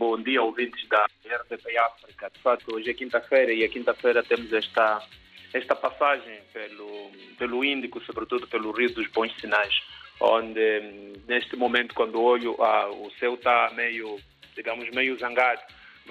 [0.00, 2.30] Bom dia, ouvintes da RDP África.
[2.30, 5.06] De fato, hoje é quinta-feira e a quinta-feira temos esta,
[5.52, 9.74] esta passagem pelo, pelo Índico, sobretudo pelo Rio dos Bons Sinais,
[10.18, 10.80] onde
[11.28, 14.18] neste momento, quando olho, ah, o céu está meio,
[14.56, 15.60] digamos, meio zangado,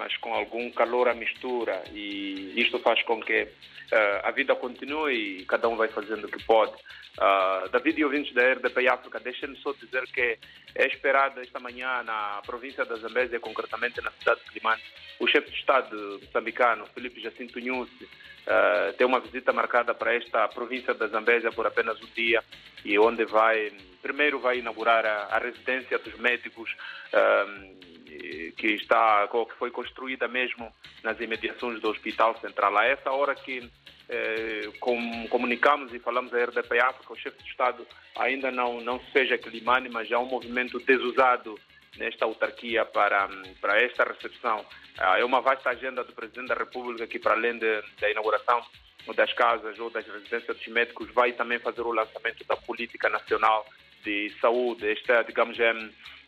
[0.00, 3.48] mas com algum calor à mistura e isto faz com que uh,
[4.24, 6.72] a vida continue e cada um vai fazendo o que pode.
[6.72, 10.38] Uh, David e ouvintes da RDP África, deixem-me só dizer que
[10.74, 14.80] é esperado esta manhã na província da Zambésia, concretamente na cidade de Climane,
[15.18, 20.48] o chefe de Estado moçambicano, Felipe Jacinto Nhusi, uh, tem uma visita marcada para esta
[20.48, 22.42] província da Zambésia por apenas um dia
[22.86, 23.70] e onde vai,
[24.00, 26.74] primeiro vai inaugurar a, a residência dos médicos
[28.56, 32.76] que está que foi construída mesmo nas imediações do Hospital Central.
[32.76, 33.68] A essa hora que
[34.08, 39.00] eh, com, comunicamos e falamos à RDP África, o chefe de Estado ainda não não
[39.12, 41.58] seja Climane, mas há um movimento desusado
[41.96, 43.28] nesta autarquia para
[43.60, 44.64] para esta recepção.
[44.98, 48.62] Ah, é uma vasta agenda do Presidente da República que para além de, da inauguração
[49.14, 53.66] das casas ou das residências dos médicos vai também fazer o lançamento da política nacional
[54.04, 54.90] de saúde.
[54.90, 55.72] Esta, digamos, é,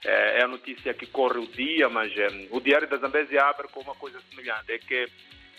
[0.04, 3.80] é, a notícia que corre o dia, mas é, o Diário da Zambésia abre com
[3.80, 5.06] uma coisa semelhante, é que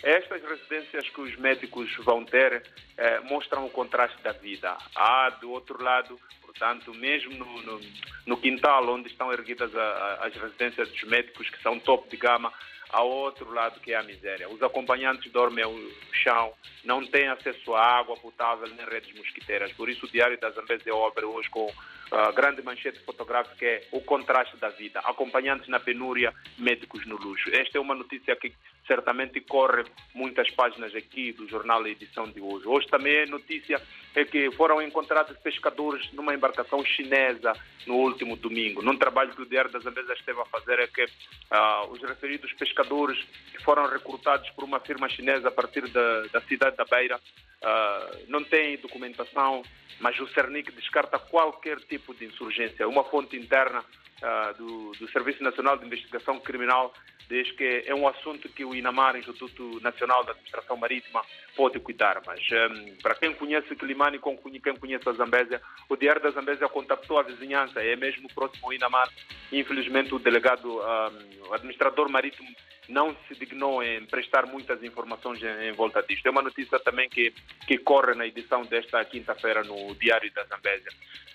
[0.02, 2.62] estas residências que os médicos vão ter
[2.96, 4.76] é, mostram o contraste da vida.
[4.94, 6.20] Há, do outro lado,
[6.54, 7.80] portanto, mesmo no, no,
[8.26, 12.16] no quintal onde estão erguidas a, a, as residências dos médicos, que são top de
[12.16, 12.52] gama,
[12.90, 14.48] ao outro lado que é a miséria.
[14.48, 16.52] Os acompanhantes dormem no chão,
[16.84, 19.72] não têm acesso à água potável nem redes mosquiteiras.
[19.72, 21.68] Por isso o Diário da Zambésia abre hoje com
[22.12, 25.00] a grande manchete fotográfica é o contraste da vida.
[25.00, 27.50] Acompanhantes na penúria, médicos no luxo.
[27.50, 28.52] Esta é uma notícia que
[28.86, 32.68] certamente corre muitas páginas aqui do jornal Edição de hoje.
[32.68, 33.80] Hoje também é notícia
[34.14, 36.43] é que foram encontrados pescadores numa embarcação
[36.84, 37.52] chinesa
[37.86, 38.82] no último domingo.
[38.82, 42.52] Num trabalho que o Diário das Zambésia esteve a fazer é que uh, os referidos
[42.54, 43.18] pescadores
[43.52, 47.20] que foram recrutados por uma firma chinesa a partir da, da cidade da Beira
[47.64, 49.62] uh, não têm documentação,
[50.00, 52.86] mas o Cernic descarta qualquer tipo de insurgência.
[52.88, 56.92] Uma fonte interna uh, do, do Serviço Nacional de Investigação Criminal
[57.28, 61.22] diz que é um assunto que o INAMAR, Instituto Nacional da Administração Marítima,
[61.56, 62.20] pode cuidar.
[62.26, 64.20] Mas um, para quem conhece Climane
[64.52, 68.66] e quem conhece a Zambésia, o Diário da Zambésia contactou a vizinhança, é mesmo próximo
[68.66, 69.08] ao INAMAR.
[69.52, 72.48] Infelizmente, o delegado, um, o administrador marítimo,
[72.88, 76.26] não se dignou em prestar muitas informações em volta disto.
[76.26, 77.32] É uma notícia também que,
[77.66, 80.90] que corre na edição desta quinta-feira no Diário da Zambésia.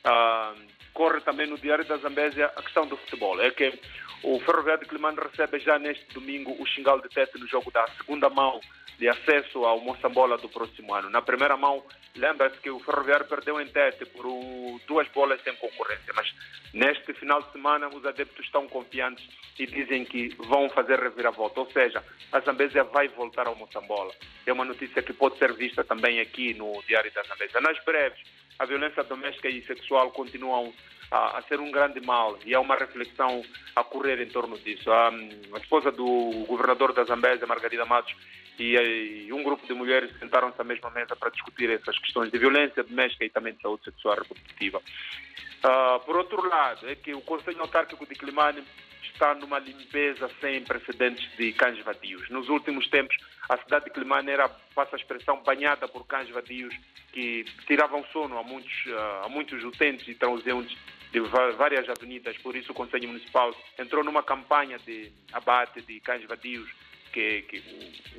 [0.06, 3.41] Uh, corre também no Diário da Zambésia a questão do futebol.
[3.41, 3.80] É que
[4.24, 7.88] o Ferroviário de Climane recebe já neste domingo o Xingal de Tete no jogo da
[7.97, 8.59] segunda mão
[9.00, 11.09] de acesso ao Moçambola do próximo ano.
[11.09, 11.81] Na primeira mão,
[12.16, 14.25] lembra-se que o Ferroviário perdeu em Tete por
[14.85, 16.29] duas bolas sem concorrência, mas
[16.74, 19.25] neste final de semana os adeptos estão confiantes
[19.58, 24.13] e dizem que vão fazer reviravolta, ou seja, a Zambésia vai voltar ao Moçambola.
[24.46, 27.59] É uma notícia que pode ser vista também aqui no Diário da Zambésia.
[27.59, 28.20] Nas breves,
[28.58, 30.74] a violência doméstica e sexual continuam
[31.12, 33.44] a, a, ser um grande mal e há uma reflexão
[33.75, 34.90] a correr em torno disso.
[34.92, 38.16] A, a esposa do governador da Zambésia, Margarida Matos,
[38.58, 38.75] e,
[39.28, 42.84] e, um grupo de mulheres sentaram-se à mesma mesa para discutir essas questões de violência
[42.84, 44.80] doméstica e também de saúde sexual reprodutiva.
[44.80, 48.64] Uh, por outro lado, é que o Conselho Autárquico de Climane
[49.19, 52.30] está numa limpeza sem precedentes de cães vadios.
[52.30, 53.18] Nos últimos tempos,
[53.50, 56.74] a cidade de Climane era, passa a expressão, banhada por cães vadios
[57.12, 60.78] que tiravam sono a muitos, uh, a muitos utentes e transeuntes
[61.12, 66.24] de várias avenidas, por isso o Conselho Municipal entrou numa campanha de abate de cães
[66.25, 66.69] vadios
[67.12, 67.41] que,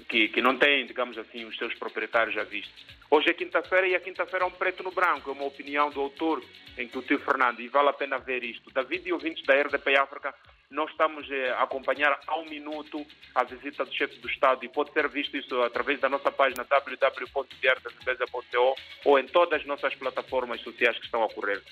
[0.08, 2.84] que, que, não têm, digamos assim, os seus proprietários já vistos.
[3.08, 6.00] Hoje é quinta-feira e a quinta-feira é um preto no branco, é uma opinião do
[6.00, 6.42] autor,
[6.76, 8.70] em que o tio Fernando, e vale a pena ver isto.
[8.72, 10.34] David e ouvintes da RDP África,
[10.70, 14.92] nós estamos eh, a acompanhar ao minuto a visita do chefe do Estado e pode
[14.92, 20.96] ser visto isso através da nossa página www.diardacerveza.co ou em todas as nossas plataformas sociais
[20.98, 21.60] que estão a ocorrer.